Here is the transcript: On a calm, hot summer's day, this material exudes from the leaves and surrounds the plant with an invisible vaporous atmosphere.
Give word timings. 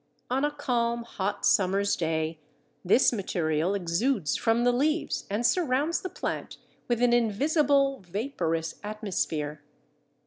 On 0.31 0.43
a 0.43 0.49
calm, 0.49 1.03
hot 1.03 1.45
summer's 1.45 1.95
day, 1.95 2.39
this 2.83 3.13
material 3.13 3.75
exudes 3.75 4.35
from 4.35 4.63
the 4.63 4.71
leaves 4.71 5.27
and 5.29 5.45
surrounds 5.45 6.01
the 6.01 6.09
plant 6.09 6.57
with 6.87 7.03
an 7.03 7.13
invisible 7.13 7.99
vaporous 7.99 8.79
atmosphere. 8.83 9.61